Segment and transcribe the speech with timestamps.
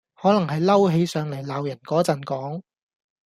[0.15, 2.63] 可能係嬲起上黎鬧人果陣講